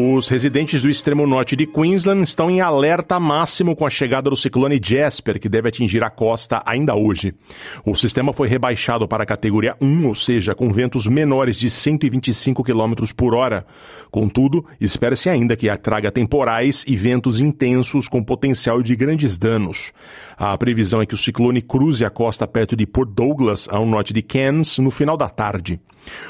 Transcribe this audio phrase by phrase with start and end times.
[0.00, 4.36] Os residentes do extremo norte de Queensland estão em alerta máximo com a chegada do
[4.36, 7.34] ciclone Jasper, que deve atingir a costa ainda hoje.
[7.84, 12.62] O sistema foi rebaixado para a categoria 1, ou seja, com ventos menores de 125
[12.62, 13.66] km por hora.
[14.08, 19.92] Contudo, espera-se ainda que traga temporais e ventos intensos com potencial de grandes danos.
[20.36, 24.14] A previsão é que o ciclone cruze a costa perto de Port Douglas, ao norte
[24.14, 25.80] de Cairns, no final da tarde.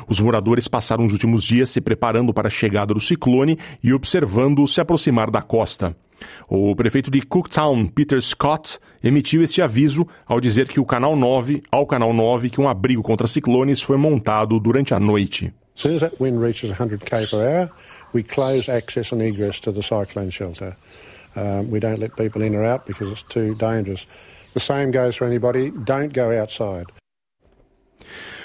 [0.08, 4.68] Os moradores passaram os últimos dias se preparando para a chegada do ciclone e observando-o
[4.68, 5.96] se aproximar da costa.
[6.48, 11.62] O prefeito de Cooktown, Peter Scott, emitiu este aviso ao dizer que o canal 9,
[11.70, 15.52] ao canal 9, que um abrigo contra ciclones foi montado durante a noite.
[15.76, 17.70] As soon as that wind reaches 100 km per hour,
[18.12, 20.76] we close access and egress to the cyclone shelter.
[21.36, 21.70] In
[22.64, 22.86] out.
[24.54, 25.70] The same goes for anybody.
[25.70, 26.86] Don't go outside.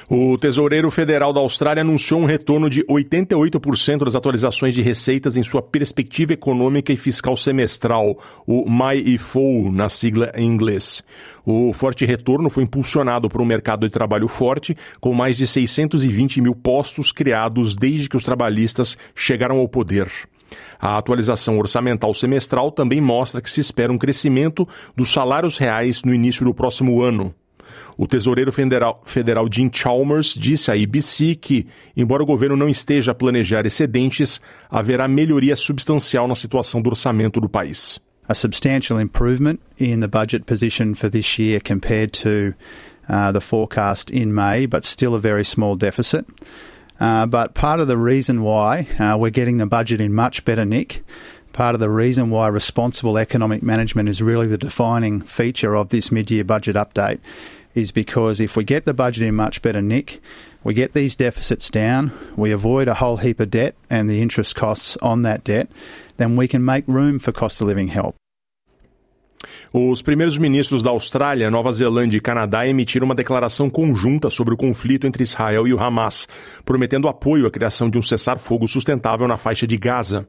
[0.10, 5.44] O Tesoureiro Federal da Austrália anunciou um retorno de 88% das atualizações de receitas em
[5.44, 11.02] sua perspectiva econômica e fiscal semestral, o MyEFO, na sigla em inglês.
[11.46, 16.42] O forte retorno foi impulsionado por um mercado de trabalho forte, com mais de 620
[16.42, 20.10] mil postos criados desde que os trabalhistas chegaram ao poder.
[20.80, 26.14] A atualização orçamental semestral também mostra que se espera um crescimento dos salários reais no
[26.14, 27.34] início do próximo ano.
[27.98, 33.12] O tesoureiro federal, federal Jim Chalmers disse à ABC que, embora o governo não esteja
[33.12, 38.00] a planejar excedentes, haverá melhoria substancial na situação do orçamento do país.
[38.28, 42.54] A substantial improvement in the budget position for this year compared to
[43.10, 46.26] uh, the forecast in May, but still a very small deficit.
[47.00, 50.64] Uh, but part of the reason why uh, we're getting the budget in much better
[50.64, 51.04] nick,
[51.52, 56.12] part of the reason why responsible economic management is really the defining feature of this
[56.12, 57.20] mid year budget update
[57.76, 60.22] is because if we get the budget in much better nick,
[60.64, 64.56] we get these deficits down, we avoid a whole heap of debt and the interest
[64.56, 65.70] costs on that debt,
[66.18, 68.16] then we can make room for cost of living help.
[69.74, 74.58] Os primeiros ministros da Austrália, Nova Zelândia e Canadá emitiram uma declaração conjunta sobre o
[74.58, 76.28] conflito entre Israel e o Hamas,
[76.64, 80.28] prometendo apoio à criação de um cessar-fogo sustentável na faixa de Gaza.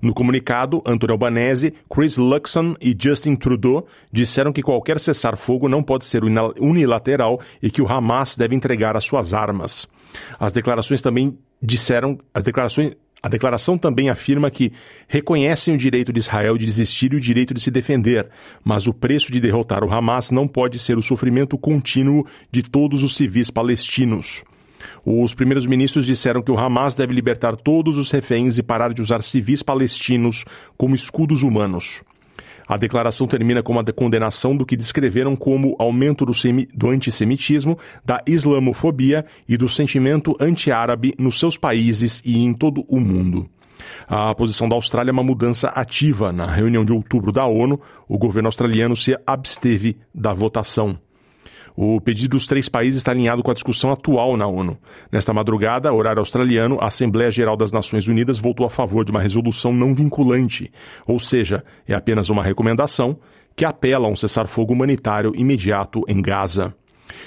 [0.00, 6.04] No comunicado, Antônio Albanese, Chris Luxon e Justin Trudeau disseram que qualquer cessar-fogo não pode
[6.04, 9.86] ser unilateral e que o Hamas deve entregar as suas armas.
[10.38, 14.72] As declarações também disseram, as declarações a declaração também afirma que
[15.06, 18.28] reconhecem o direito de Israel de desistir e o direito de se defender,
[18.64, 23.04] mas o preço de derrotar o Hamas não pode ser o sofrimento contínuo de todos
[23.04, 24.42] os civis palestinos.
[25.06, 29.00] Os primeiros ministros disseram que o Hamas deve libertar todos os reféns e parar de
[29.00, 30.44] usar civis palestinos
[30.76, 32.02] como escudos humanos.
[32.72, 36.32] A declaração termina com uma condenação do que descreveram como aumento do,
[36.72, 42.98] do antissemitismo, da islamofobia e do sentimento anti-árabe nos seus países e em todo o
[42.98, 43.46] mundo.
[44.08, 46.32] A posição da Austrália é uma mudança ativa.
[46.32, 47.78] Na reunião de outubro da ONU,
[48.08, 50.98] o governo australiano se absteve da votação.
[51.74, 54.76] O pedido dos três países está alinhado com a discussão atual na ONU.
[55.10, 59.20] Nesta madrugada, horário australiano, a Assembleia Geral das Nações Unidas votou a favor de uma
[59.20, 60.70] resolução não vinculante,
[61.06, 63.18] ou seja, é apenas uma recomendação
[63.56, 66.74] que apela a um cessar-fogo humanitário imediato em Gaza.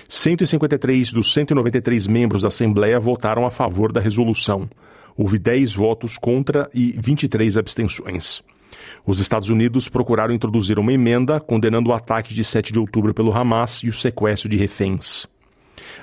[0.07, 4.69] 153 dos 193 membros da Assembleia votaram a favor da resolução.
[5.17, 8.44] Houve 10 votos contra e 23 abstenções.
[9.06, 13.34] Os Estados Unidos procuraram introduzir uma emenda condenando o ataque de 7 de outubro pelo
[13.34, 15.28] Hamas e o sequestro de reféns.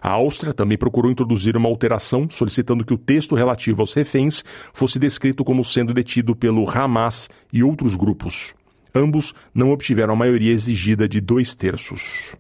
[0.01, 4.99] A Áustria também procurou introduzir uma alteração solicitando que o texto relativo aos reféns fosse
[4.99, 8.55] descrito como sendo detido pelo Hamas e outros grupos.
[8.95, 12.37] Ambos não obtiveram a maioria exigida de dois terços.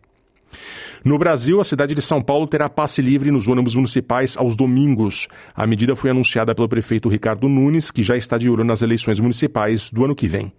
[1.04, 5.26] No Brasil, a cidade de São Paulo terá passe livre nos ônibus municipais aos domingos.
[5.52, 9.18] A medida foi anunciada pelo prefeito Ricardo Nunes, que já está de olho nas eleições
[9.18, 10.52] municipais do ano que vem.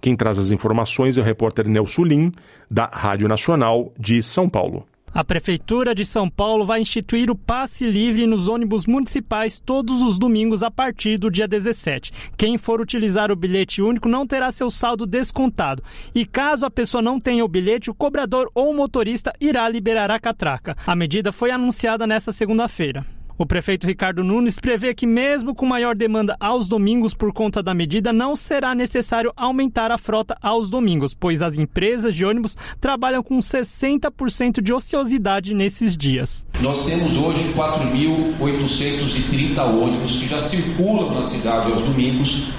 [0.00, 2.32] Quem traz as informações é o repórter Nelson Lim,
[2.70, 4.86] da Rádio Nacional de São Paulo.
[5.12, 10.20] A Prefeitura de São Paulo vai instituir o passe livre nos ônibus municipais todos os
[10.20, 12.12] domingos a partir do dia 17.
[12.36, 15.82] Quem for utilizar o bilhete único não terá seu saldo descontado.
[16.14, 20.12] E caso a pessoa não tenha o bilhete, o cobrador ou o motorista irá liberar
[20.12, 20.76] a catraca.
[20.86, 23.04] A medida foi anunciada nesta segunda-feira.
[23.40, 27.72] O prefeito Ricardo Nunes prevê que, mesmo com maior demanda aos domingos por conta da
[27.72, 33.22] medida, não será necessário aumentar a frota aos domingos, pois as empresas de ônibus trabalham
[33.22, 36.44] com 60% de ociosidade nesses dias.
[36.60, 42.50] Nós temos hoje 4.830 ônibus que já circulam na cidade aos domingos,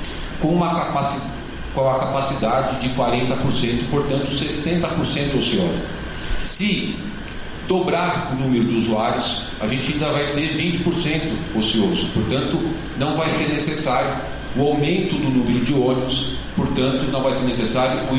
[0.42, 1.30] com uma capacidade
[1.76, 5.86] com a capacidade de 40%, portanto 60% ociosa.
[6.42, 6.96] Se
[7.72, 12.60] dobrar o número de usuários, a gente ainda vai ter 20% ocioso, portanto
[12.98, 14.14] não vai ser necessário
[14.58, 18.18] o aumento do número de ônibus, portanto não vai ser necessário o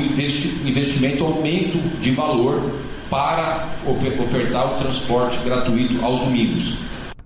[0.67, 6.73] investimento, aumento de valor para ofertar o transporte gratuito aos domingos.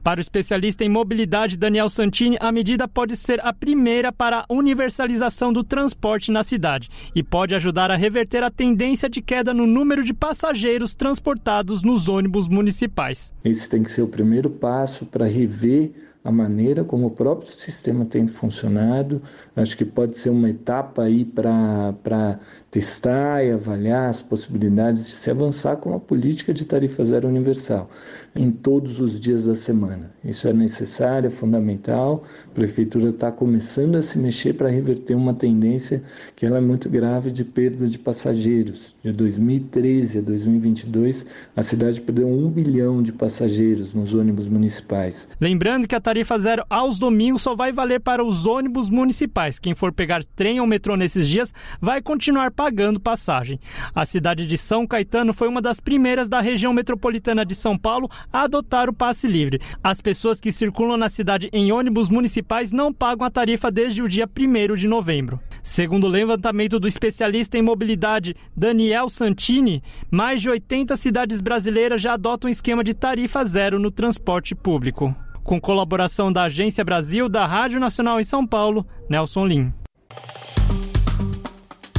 [0.07, 4.55] Para o especialista em mobilidade Daniel Santini, a medida pode ser a primeira para a
[4.55, 9.67] universalização do transporte na cidade e pode ajudar a reverter a tendência de queda no
[9.67, 13.35] número de passageiros transportados nos ônibus municipais.
[13.45, 15.91] Esse tem que ser o primeiro passo para rever
[16.27, 19.23] a maneira como o próprio sistema tem funcionado.
[19.55, 25.31] Acho que pode ser uma etapa aí para testar e avaliar as possibilidades de se
[25.31, 27.89] avançar com a política de tarifa zero universal
[28.35, 29.55] em todos os dias da
[29.97, 30.11] semana.
[30.25, 32.25] Isso é necessário, é fundamental.
[32.51, 36.03] A prefeitura está começando a se mexer para reverter uma tendência
[36.35, 38.95] que ela é muito grave de perda de passageiros.
[39.03, 45.29] De 2013 a 2022, a cidade perdeu um bilhão de passageiros nos ônibus municipais.
[45.41, 49.59] Lembrando que a tarifa zero aos domingos só vai valer para os ônibus municipais.
[49.59, 53.61] Quem for pegar trem ou metrô nesses dias vai continuar pagando passagem.
[53.95, 58.11] A cidade de São Caetano foi uma das primeiras da região metropolitana de São Paulo
[58.33, 59.61] a adotar o passe livre.
[59.89, 64.09] As pessoas que circulam na cidade em ônibus municipais não pagam a tarifa desde o
[64.09, 65.39] dia 1 de novembro.
[65.63, 69.81] Segundo o levantamento do especialista em mobilidade Daniel Santini,
[70.11, 75.15] mais de 80 cidades brasileiras já adotam um esquema de tarifa zero no transporte público.
[75.45, 79.73] Com colaboração da Agência Brasil, da Rádio Nacional em São Paulo, Nelson Lim.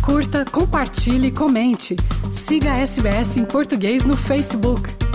[0.04, 1.96] Curta, compartilhe, comente.
[2.30, 5.07] Siga a SBS em português no Facebook.